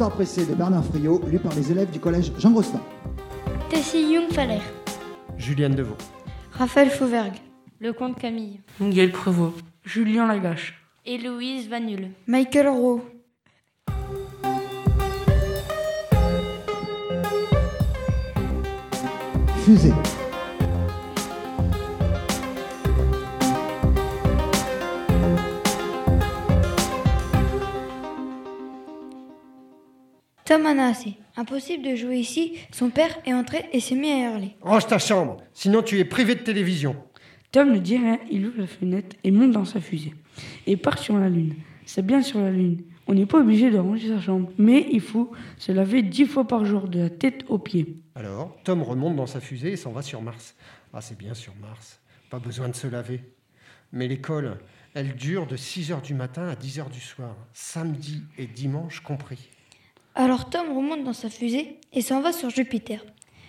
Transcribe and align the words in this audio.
histoire 0.00 0.16
pressée 0.16 0.46
de 0.46 0.54
Bernard 0.54 0.82
Friot, 0.86 1.20
lue 1.30 1.38
par 1.38 1.54
les 1.54 1.70
élèves 1.70 1.90
du 1.90 2.00
collège 2.00 2.32
Jean 2.38 2.52
Grostin. 2.52 2.80
Tessie 3.68 4.14
Jung-Faller. 4.14 4.62
Juliane 5.36 5.74
Deveau. 5.74 5.94
Raphaël 6.52 6.88
Fauvergue. 6.88 7.34
Le 7.80 7.92
comte 7.92 8.18
Camille. 8.18 8.60
Miguel 8.80 9.12
Prévost. 9.12 9.62
Julien 9.84 10.26
Lagache. 10.26 10.82
Héloïse 11.04 11.68
Vanul. 11.68 12.12
Michael 12.26 12.68
Rowe. 12.68 13.02
Fusée. 19.66 19.92
Tom 30.50 30.66
Anassé. 30.66 31.16
Impossible 31.36 31.88
de 31.88 31.94
jouer 31.94 32.16
ici. 32.16 32.54
Son 32.72 32.90
père 32.90 33.16
est 33.24 33.32
entré 33.32 33.66
et 33.72 33.78
s'est 33.78 33.94
mis 33.94 34.10
à 34.10 34.32
hurler. 34.32 34.56
Range 34.62 34.84
ta 34.84 34.98
chambre, 34.98 35.36
sinon 35.54 35.80
tu 35.80 36.00
es 36.00 36.04
privé 36.04 36.34
de 36.34 36.40
télévision. 36.40 36.96
Tom 37.52 37.70
ne 37.70 37.78
dit 37.78 37.96
rien, 37.96 38.18
il 38.32 38.44
ouvre 38.48 38.58
la 38.58 38.66
fenêtre 38.66 39.14
et 39.22 39.30
monte 39.30 39.52
dans 39.52 39.64
sa 39.64 39.80
fusée. 39.80 40.12
Et 40.66 40.76
part 40.76 40.98
sur 40.98 41.16
la 41.18 41.28
Lune. 41.28 41.54
C'est 41.86 42.04
bien 42.04 42.20
sur 42.20 42.40
la 42.40 42.50
Lune. 42.50 42.82
On 43.06 43.14
n'est 43.14 43.26
pas 43.26 43.38
obligé 43.38 43.70
de 43.70 43.78
ranger 43.78 44.08
sa 44.08 44.20
chambre, 44.20 44.50
mais 44.58 44.88
il 44.90 45.00
faut 45.00 45.30
se 45.56 45.70
laver 45.70 46.02
dix 46.02 46.26
fois 46.26 46.48
par 46.48 46.64
jour, 46.64 46.88
de 46.88 46.98
la 46.98 47.10
tête 47.10 47.44
aux 47.46 47.60
pieds. 47.60 48.02
Alors, 48.16 48.58
Tom 48.64 48.82
remonte 48.82 49.14
dans 49.14 49.28
sa 49.28 49.38
fusée 49.38 49.70
et 49.70 49.76
s'en 49.76 49.92
va 49.92 50.02
sur 50.02 50.20
Mars. 50.20 50.56
Ah, 50.92 51.00
c'est 51.00 51.16
bien 51.16 51.34
sur 51.34 51.54
Mars. 51.60 52.00
Pas 52.28 52.40
besoin 52.40 52.68
de 52.68 52.74
se 52.74 52.88
laver. 52.88 53.20
Mais 53.92 54.08
l'école, 54.08 54.58
elle 54.94 55.14
dure 55.14 55.46
de 55.46 55.56
6h 55.56 56.02
du 56.02 56.14
matin 56.14 56.48
à 56.48 56.56
10h 56.56 56.90
du 56.90 57.00
soir, 57.00 57.36
samedi 57.52 58.24
et 58.36 58.48
dimanche 58.48 58.98
compris. 58.98 59.48
Alors 60.14 60.50
Tom 60.50 60.76
remonte 60.76 61.04
dans 61.04 61.12
sa 61.12 61.30
fusée 61.30 61.78
et 61.92 62.02
s'en 62.02 62.20
va 62.20 62.32
sur 62.32 62.50
Jupiter. 62.50 63.04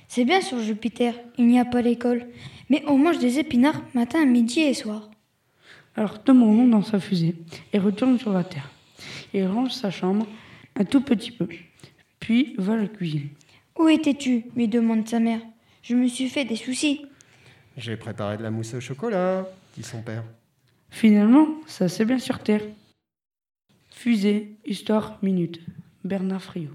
C'est 0.08 0.26
bien 0.26 0.42
sur 0.42 0.60
Jupiter, 0.60 1.16
il 1.38 1.48
n'y 1.48 1.60
a 1.60 1.66
pas 1.66 1.82
l'école, 1.82 2.28
mais 2.70 2.84
on 2.88 2.98
mange 2.98 3.18
des 3.20 3.40
épinards 3.40 3.82
matin, 3.94 4.26
midi 4.26 4.60
et 4.60 4.74
soir. 4.74 5.10
Alors 5.96 6.24
Tom 6.24 6.44
remonte 6.44 6.70
dans 6.70 6.84
sa 6.84 7.00
fusée 7.00 7.36
et 7.74 7.80
retourne 7.80 8.20
sur 8.20 8.32
la 8.32 8.44
Terre. 8.44 8.70
Il 9.34 9.46
range 9.48 9.72
sa 9.72 9.90
chambre 9.90 10.28
un 10.76 10.86
tout 10.86 11.02
petit 11.02 11.32
peu, 11.32 11.48
puis 12.20 12.56
va 12.58 12.74
à 12.74 12.78
la 12.78 12.88
cuisine. 12.88 13.30
Où 13.80 13.88
étais-tu? 13.88 14.46
lui 14.56 14.68
demande 14.68 15.08
sa 15.08 15.20
mère. 15.20 15.42
Je 15.82 15.96
me 15.96 16.08
suis 16.08 16.30
fait 16.30 16.46
des 16.46 16.56
soucis. 16.56 17.06
J'ai 17.78 17.98
préparé 17.98 18.38
de 18.38 18.44
la 18.44 18.52
mousse 18.52 18.74
au 18.74 18.82
chocolat, 18.82 19.48
dit 19.76 19.84
son 19.84 20.02
père. 20.02 20.24
Finalement, 20.90 21.48
ça 21.68 21.88
c'est 21.88 22.06
bien 22.06 22.20
sur 22.20 22.40
Terre. 22.40 22.64
Fusée, 23.90 24.58
histoire, 24.66 25.18
minute. 25.22 25.62
Bernard 26.04 26.42
Friot. 26.42 26.72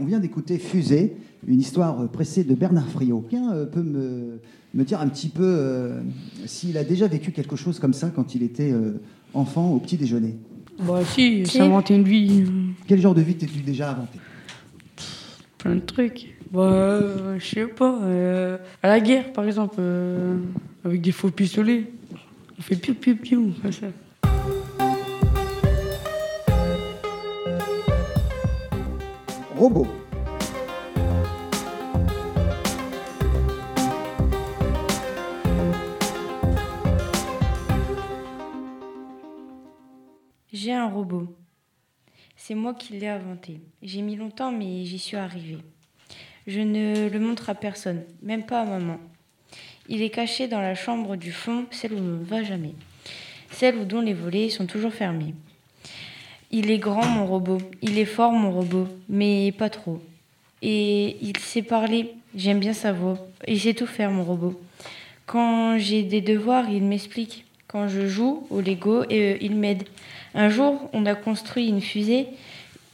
On 0.00 0.04
vient 0.04 0.18
d'écouter 0.18 0.58
Fusée, 0.58 1.16
une 1.46 1.60
histoire 1.60 2.08
pressée 2.08 2.44
de 2.44 2.54
Bernard 2.54 2.88
Friot. 2.88 3.20
Quelqu'un 3.30 3.52
euh, 3.52 3.66
peut 3.66 3.82
me, 3.82 4.40
me 4.74 4.84
dire 4.84 5.00
un 5.00 5.08
petit 5.08 5.28
peu 5.28 5.42
euh, 5.44 6.00
s'il 6.46 6.76
a 6.78 6.84
déjà 6.84 7.06
vécu 7.06 7.30
quelque 7.30 7.56
chose 7.56 7.78
comme 7.78 7.92
ça 7.92 8.10
quand 8.10 8.34
il 8.34 8.42
était 8.42 8.72
euh, 8.72 9.00
enfant 9.34 9.70
au 9.72 9.78
petit 9.78 9.96
déjeuner 9.96 10.34
Bah 10.80 11.04
si, 11.04 11.46
Si. 11.46 11.58
s'inventer 11.58 11.94
une 11.94 12.04
vie, 12.04 12.44
Quel 12.88 13.00
genre 13.00 13.14
de 13.14 13.20
vie 13.20 13.34
t'es-tu 13.36 13.60
déjà 13.60 13.90
inventé? 13.92 14.18
Plein 15.58 15.76
de 15.76 15.80
trucs. 15.80 16.34
Bah, 16.50 16.60
euh, 16.62 17.38
je 17.38 17.46
sais 17.46 17.66
pas. 17.66 18.00
euh, 18.02 18.58
à 18.82 18.88
la 18.88 18.98
guerre, 19.00 19.32
par 19.32 19.44
exemple, 19.44 19.76
euh, 19.78 20.36
avec 20.84 21.00
des 21.00 21.12
faux 21.12 21.30
pistolets. 21.30 21.86
On 22.58 22.62
fait 22.62 22.76
piou 22.76 22.94
piou 22.94 23.16
piou, 23.16 23.54
comme 23.62 23.72
ça. 23.72 23.86
Robot. 29.56 29.86
J'ai 40.52 40.72
un 40.72 40.88
robot. 40.88 41.34
C'est 42.36 42.54
moi 42.54 42.74
qui 42.74 42.94
l'ai 42.94 43.08
inventé. 43.08 43.60
J'ai 43.82 44.02
mis 44.02 44.16
longtemps, 44.16 44.52
mais 44.52 44.84
j'y 44.84 44.98
suis 44.98 45.16
arrivée. 45.16 45.58
Je 46.46 46.60
ne 46.60 47.08
le 47.08 47.20
montre 47.20 47.50
à 47.50 47.54
personne, 47.54 48.04
même 48.20 48.44
pas 48.44 48.62
à 48.62 48.64
maman. 48.64 48.98
Il 49.88 50.02
est 50.02 50.10
caché 50.10 50.48
dans 50.48 50.60
la 50.60 50.74
chambre 50.74 51.16
du 51.16 51.32
fond, 51.32 51.66
celle 51.70 51.94
où 51.94 51.98
on 51.98 52.18
ne 52.20 52.24
va 52.24 52.42
jamais. 52.42 52.74
Celle 53.50 53.76
où 53.76 53.84
dont 53.84 54.00
les 54.00 54.14
volets 54.14 54.48
sont 54.48 54.66
toujours 54.66 54.92
fermés. 54.92 55.34
Il 56.50 56.70
est 56.70 56.78
grand, 56.78 57.06
mon 57.06 57.26
robot. 57.26 57.58
Il 57.80 57.98
est 57.98 58.04
fort, 58.04 58.32
mon 58.32 58.52
robot, 58.52 58.86
mais 59.08 59.52
pas 59.52 59.70
trop. 59.70 60.00
Et 60.60 61.16
il 61.20 61.36
sait 61.38 61.62
parler. 61.62 62.14
J'aime 62.36 62.60
bien 62.60 62.72
sa 62.74 62.92
voix. 62.92 63.18
Il 63.48 63.60
sait 63.60 63.74
tout 63.74 63.86
faire, 63.86 64.10
mon 64.10 64.24
robot. 64.24 64.60
Quand 65.26 65.78
j'ai 65.78 66.02
des 66.02 66.20
devoirs, 66.20 66.68
il 66.70 66.84
m'explique. 66.84 67.44
Quand 67.66 67.88
je 67.88 68.06
joue 68.06 68.46
au 68.50 68.60
Lego, 68.60 69.02
euh, 69.10 69.36
il 69.40 69.56
m'aide. 69.56 69.84
Un 70.34 70.50
jour, 70.50 70.90
on 70.92 71.06
a 71.06 71.14
construit 71.14 71.68
une 71.68 71.80
fusée 71.80 72.26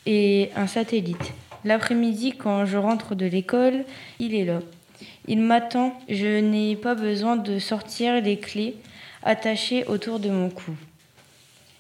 et 0.06 0.50
un 0.56 0.66
satellite. 0.66 1.32
L'après-midi, 1.65 2.32
quand 2.32 2.65
je 2.65 2.78
rentre 2.78 3.15
de 3.15 3.26
l'école, 3.26 3.84
il 4.20 4.34
est 4.34 4.44
là. 4.44 4.60
Il 5.28 5.43
m'attend. 5.43 5.93
Je 6.09 6.41
n'ai 6.41 6.75
pas 6.75 6.94
besoin 6.94 7.37
de 7.37 7.59
sortir 7.59 8.21
les 8.21 8.39
clés 8.39 8.77
attachées 9.22 9.84
autour 9.84 10.19
de 10.19 10.31
mon 10.31 10.49
cou. 10.49 10.72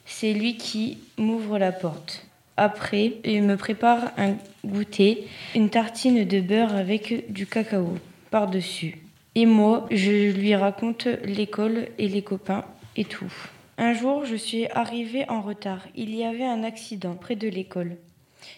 C'est 0.04 0.34
lui 0.34 0.56
qui 0.56 0.98
m'ouvre 1.16 1.58
la 1.58 1.72
porte. 1.72 2.26
Après, 2.58 3.14
il 3.24 3.42
me 3.44 3.56
prépare 3.56 4.10
un 4.18 4.34
goûter, 4.66 5.26
une 5.54 5.70
tartine 5.70 6.24
de 6.24 6.40
beurre 6.40 6.74
avec 6.74 7.32
du 7.32 7.46
cacao 7.46 7.96
par-dessus. 8.30 8.98
Et 9.34 9.46
moi, 9.46 9.86
je 9.90 10.32
lui 10.32 10.54
raconte 10.54 11.06
l'école 11.24 11.88
et 11.98 12.08
les 12.08 12.22
copains 12.22 12.64
et 12.96 13.04
tout. 13.04 13.32
Un 13.78 13.94
jour, 13.94 14.24
je 14.24 14.34
suis 14.34 14.66
arrivée 14.72 15.24
en 15.30 15.40
retard. 15.40 15.86
Il 15.94 16.14
y 16.14 16.24
avait 16.24 16.44
un 16.44 16.64
accident 16.64 17.14
près 17.14 17.36
de 17.36 17.48
l'école. 17.48 17.96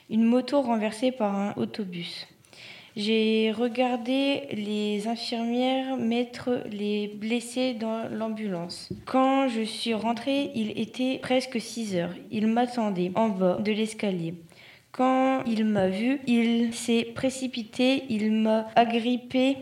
Une 0.08 0.24
moto 0.24 0.62
renversée 0.62 1.12
par 1.12 1.36
un 1.36 1.52
autobus. 1.56 2.26
J'ai 2.96 3.52
regardé 3.52 4.48
les 4.52 5.06
infirmières 5.06 5.96
mettre 5.96 6.64
les 6.72 7.08
blessés 7.08 7.74
dans 7.74 8.08
l'ambulance. 8.10 8.88
Quand 9.04 9.48
je 9.48 9.62
suis 9.62 9.94
rentrée, 9.94 10.50
il 10.56 10.78
était 10.78 11.18
presque 11.22 11.60
6 11.60 11.96
heures. 11.96 12.14
Il 12.32 12.48
m'attendait 12.48 13.12
en 13.14 13.28
bas 13.28 13.58
de 13.60 13.70
l'escalier. 13.70 14.34
Quand 14.90 15.44
il 15.46 15.64
m'a 15.66 15.88
vu, 15.88 16.20
il 16.26 16.74
s'est 16.74 17.04
précipité, 17.14 18.04
il 18.08 18.32
m'a 18.32 18.66
agrippé 18.74 19.56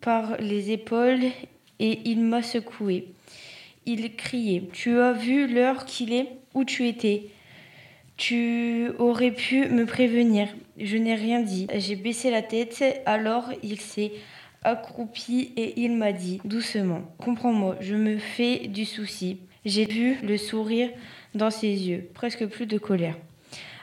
par 0.00 0.36
les 0.38 0.70
épaules 0.70 1.24
et 1.80 1.98
il 2.04 2.20
m'a 2.20 2.42
secoué. 2.42 3.08
Il 3.86 4.14
criait 4.14 4.62
Tu 4.72 4.98
as 4.98 5.12
vu 5.12 5.52
l'heure 5.52 5.84
qu'il 5.84 6.12
est? 6.12 6.28
Où 6.54 6.64
tu 6.64 6.86
étais? 6.86 7.30
Tu 8.18 8.90
aurais 8.98 9.30
pu 9.30 9.68
me 9.68 9.86
prévenir. 9.86 10.48
Je 10.76 10.96
n'ai 10.96 11.14
rien 11.14 11.40
dit. 11.40 11.68
J'ai 11.72 11.94
baissé 11.94 12.32
la 12.32 12.42
tête, 12.42 12.82
alors 13.06 13.52
il 13.62 13.80
s'est 13.80 14.10
accroupi 14.64 15.52
et 15.56 15.80
il 15.80 15.92
m'a 15.92 16.10
dit 16.10 16.40
doucement 16.44 17.02
Comprends-moi, 17.18 17.76
je 17.80 17.94
me 17.94 18.18
fais 18.18 18.66
du 18.66 18.84
souci. 18.84 19.38
J'ai 19.64 19.84
vu 19.84 20.16
le 20.24 20.36
sourire 20.36 20.90
dans 21.36 21.50
ses 21.50 21.68
yeux, 21.68 22.10
presque 22.12 22.44
plus 22.46 22.66
de 22.66 22.76
colère. 22.76 23.16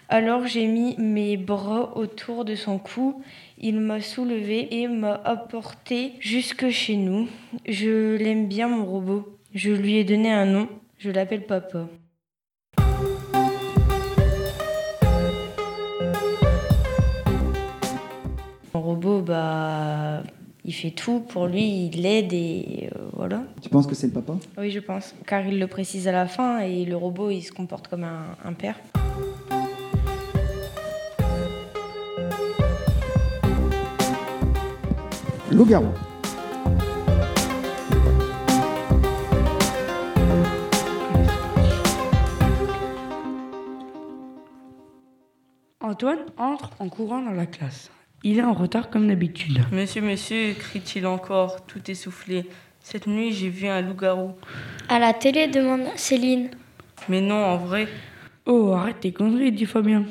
Alors 0.09 0.45
j'ai 0.45 0.67
mis 0.67 0.97
mes 0.97 1.37
bras 1.37 1.97
autour 1.97 2.43
de 2.43 2.55
son 2.55 2.77
cou. 2.77 3.23
Il 3.57 3.79
m'a 3.79 4.01
soulevé 4.01 4.81
et 4.81 4.89
m'a 4.89 5.13
apporté 5.23 6.11
jusque 6.19 6.69
chez 6.71 6.97
nous. 6.97 7.29
Je 7.65 8.17
l'aime 8.17 8.47
bien, 8.47 8.67
mon 8.67 8.85
robot. 8.85 9.37
Je 9.53 9.71
lui 9.71 9.95
ai 9.95 10.03
donné 10.03 10.29
un 10.29 10.45
nom. 10.45 10.67
Je 10.99 11.09
l'appelle 11.09 11.45
Papa. 11.45 11.87
Mon 18.75 18.81
robot, 18.81 19.21
bah, 19.21 20.21
il 20.65 20.73
fait 20.73 20.91
tout 20.91 21.21
pour 21.21 21.47
lui, 21.47 21.85
il 21.85 22.01
l'aide 22.01 22.33
et 22.33 22.89
euh, 22.93 23.07
voilà. 23.13 23.43
Tu 23.61 23.69
penses 23.69 23.87
que 23.87 23.95
c'est 23.95 24.07
le 24.07 24.11
papa? 24.11 24.33
Oui, 24.57 24.69
je 24.69 24.81
pense. 24.81 25.15
Car 25.25 25.45
il 25.45 25.59
le 25.59 25.67
précise 25.67 26.09
à 26.09 26.11
la 26.11 26.27
fin 26.27 26.59
et 26.59 26.83
le 26.83 26.97
robot, 26.97 27.29
il 27.29 27.41
se 27.41 27.53
comporte 27.53 27.87
comme 27.87 28.03
un, 28.03 28.35
un 28.43 28.51
père. 28.51 28.77
Loup-garou. 35.51 35.85
Antoine 45.79 46.19
entre 46.37 46.71
en 46.79 46.89
courant 46.89 47.21
dans 47.21 47.31
la 47.31 47.45
classe. 47.45 47.89
Il 48.23 48.39
est 48.39 48.43
en 48.43 48.53
retard 48.53 48.89
comme 48.89 49.07
d'habitude. 49.07 49.59
Monsieur, 49.71 50.01
monsieur, 50.01 50.53
crie-t-il 50.53 51.05
encore, 51.05 51.65
tout 51.65 51.91
essoufflé. 51.91 52.45
Cette 52.81 53.07
nuit, 53.07 53.31
j'ai 53.31 53.49
vu 53.49 53.67
un 53.67 53.81
loup-garou. 53.81 54.31
À 54.89 54.99
la 54.99 55.13
télé, 55.13 55.47
demande 55.47 55.87
Céline. 55.95 56.49
Mais 57.09 57.21
non, 57.21 57.43
en 57.43 57.57
vrai. 57.57 57.87
Oh, 58.45 58.71
arrête 58.73 58.99
tes 58.99 59.11
conneries, 59.11 59.51
dit 59.51 59.65
Fabien. 59.65 60.05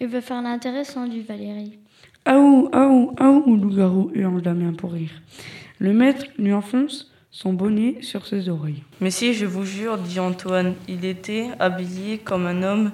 Il 0.00 0.08
veut 0.08 0.20
faire 0.20 0.42
l'intéressant, 0.42 1.06
dit 1.06 1.22
Valérie. 1.22 1.78
Aou, 2.24 2.68
aou, 2.72 3.14
aou, 3.18 3.56
loup-garou, 3.56 4.10
hurle 4.14 4.42
Damien 4.42 4.72
pour 4.72 4.92
rire. 4.92 5.22
Le 5.78 5.92
maître 5.92 6.24
lui 6.38 6.52
enfonce 6.52 7.12
son 7.30 7.52
bonnet 7.52 7.98
sur 8.00 8.26
ses 8.26 8.48
oreilles. 8.48 8.82
Mais 9.00 9.10
si, 9.10 9.34
je 9.34 9.44
vous 9.44 9.64
jure, 9.64 9.98
dit 9.98 10.18
Antoine, 10.18 10.74
il 10.88 11.04
était 11.04 11.50
habillé 11.58 12.18
comme 12.18 12.46
un 12.46 12.62
homme, 12.62 12.92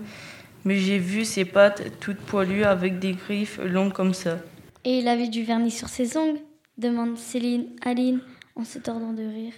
mais 0.65 0.79
j'ai 0.79 0.99
vu 0.99 1.25
ses 1.25 1.45
pattes 1.45 1.99
toutes 2.01 2.19
poilues 2.19 2.65
avec 2.65 2.99
des 2.99 3.13
griffes 3.13 3.59
longues 3.65 3.93
comme 3.93 4.15
ça. 4.15 4.39
Et 4.85 4.99
il 4.99 5.09
avait 5.09 5.29
du 5.29 5.45
vernis 5.45 5.71
sur 5.71 5.89
ses 5.89 6.17
ongles 6.17 6.41
demande 6.79 7.19
Céline 7.19 7.67
Aline 7.83 8.21
en 8.57 8.65
se 8.65 8.79
tordant 8.79 9.13
de 9.13 9.23
rire. 9.23 9.53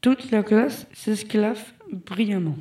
Toute 0.00 0.30
la 0.30 0.42
classe 0.42 0.86
s'esclaffe 0.92 1.74
brillamment. 1.90 2.56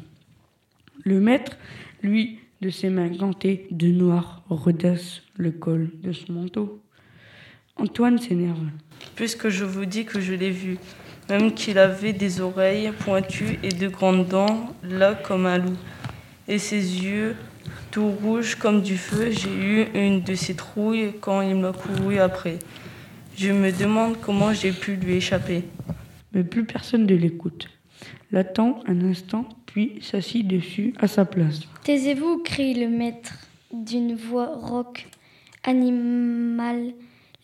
Le 1.03 1.19
maître, 1.19 1.57
lui, 2.01 2.39
de 2.61 2.69
ses 2.69 2.89
mains 2.89 3.09
gantées 3.09 3.67
de 3.71 3.87
noir, 3.87 4.43
redresse 4.49 5.21
le 5.35 5.51
col 5.51 5.91
de 6.01 6.11
son 6.11 6.33
manteau. 6.33 6.81
Antoine 7.75 8.17
s'énerve. 8.17 8.69
Puisque 9.15 9.49
je 9.49 9.65
vous 9.65 9.85
dis 9.85 10.05
que 10.05 10.19
je 10.19 10.33
l'ai 10.33 10.51
vu, 10.51 10.77
même 11.29 11.53
qu'il 11.53 11.77
avait 11.77 12.13
des 12.13 12.39
oreilles 12.39 12.91
pointues 12.99 13.59
et 13.61 13.69
de 13.69 13.87
grandes 13.87 14.27
dents, 14.27 14.73
là 14.83 15.13
comme 15.13 15.45
un 15.45 15.57
loup, 15.57 15.77
et 16.47 16.57
ses 16.57 17.03
yeux 17.03 17.35
tout 17.91 18.09
rouges 18.09 18.55
comme 18.55 18.81
du 18.81 18.97
feu, 18.97 19.31
j'ai 19.31 19.49
eu 19.49 19.87
une 19.93 20.21
de 20.21 20.35
ces 20.35 20.55
trouilles 20.55 21.13
quand 21.21 21.41
il 21.41 21.55
m'a 21.55 21.71
couru 21.71 22.19
après. 22.19 22.59
Je 23.37 23.51
me 23.51 23.71
demande 23.71 24.17
comment 24.21 24.53
j'ai 24.53 24.71
pu 24.71 24.95
lui 24.95 25.15
échapper. 25.15 25.63
Mais 26.33 26.43
plus 26.43 26.65
personne 26.65 27.05
ne 27.05 27.15
l'écoute. 27.15 27.69
L'attend 28.31 28.81
un 28.87 29.01
instant, 29.01 29.47
puis 29.65 29.99
s'assit 30.01 30.47
dessus 30.47 30.93
à 30.97 31.07
sa 31.07 31.25
place. 31.25 31.61
Taisez-vous, 31.83 32.39
crie 32.39 32.73
le 32.73 32.89
maître 32.89 33.33
d'une 33.73 34.15
voix 34.15 34.55
rauque, 34.55 35.07
animale, 35.63 36.93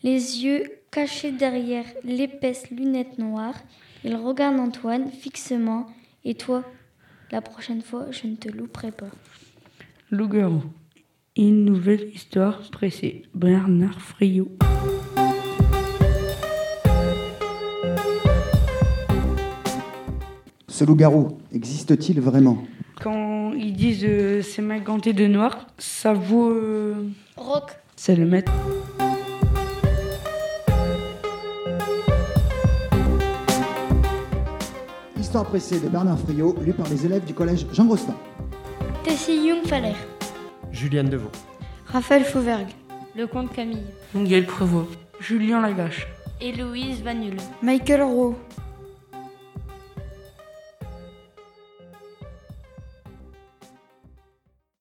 les 0.02 0.44
yeux 0.44 0.64
cachés 0.90 1.32
derrière 1.32 1.84
l'épaisse 2.04 2.70
lunette 2.70 3.18
noire. 3.18 3.54
Il 4.04 4.16
regarde 4.16 4.58
Antoine 4.58 5.10
fixement. 5.10 5.86
Et 6.24 6.34
toi, 6.34 6.64
la 7.30 7.40
prochaine 7.40 7.82
fois, 7.82 8.06
je 8.10 8.26
ne 8.26 8.36
te 8.36 8.48
louperai 8.48 8.90
pas. 8.92 9.10
Loup-garou. 10.12 10.62
Une 11.38 11.64
nouvelle 11.64 12.10
histoire 12.14 12.60
pressée. 12.70 13.22
Bernard 13.34 13.98
Friot. 13.98 14.50
Ce 20.68 20.84
loup-garou 20.84 21.38
existe-t-il 21.50 22.20
vraiment? 22.20 22.58
Quand 23.02 23.52
ils 23.54 23.72
disent 23.72 24.04
euh, 24.04 24.42
ses 24.42 24.60
mains 24.60 24.80
gantées 24.80 25.14
de 25.14 25.26
noir, 25.26 25.66
ça 25.78 26.12
vaut. 26.12 26.50
euh, 26.50 27.08
Rock, 27.38 27.70
c'est 27.96 28.14
le 28.14 28.26
maître. 28.26 28.52
Histoire 35.18 35.44
pressée 35.46 35.80
de 35.80 35.88
Bernard 35.88 36.18
Friot, 36.18 36.56
lue 36.64 36.74
par 36.74 36.88
les 36.90 37.06
élèves 37.06 37.24
du 37.24 37.32
collège 37.32 37.66
Jean 37.72 37.86
Grostin. 37.86 38.14
Tessie 39.04 39.48
Jungfaller, 39.48 39.96
Juliane 40.70 41.08
Deveau. 41.08 41.30
Raphaël 41.86 42.24
Fauvergue. 42.24 42.68
Le 43.16 43.26
comte 43.26 43.52
Camille. 43.52 43.82
Miguel 44.14 44.46
Prévost. 44.46 44.90
Julien 45.20 45.60
Lagache. 45.60 46.06
Héloïse 46.40 47.02
Vanul. 47.02 47.36
Michael 47.62 48.02
Rowe. 48.02 48.36